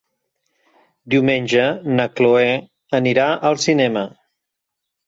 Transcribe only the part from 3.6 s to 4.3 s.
cinema.